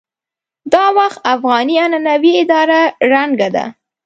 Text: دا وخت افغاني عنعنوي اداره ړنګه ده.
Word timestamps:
دا 0.73 0.85
وخت 0.97 1.19
افغاني 1.33 1.75
عنعنوي 1.83 2.31
اداره 2.41 2.81
ړنګه 3.11 3.49
ده. 3.55 3.65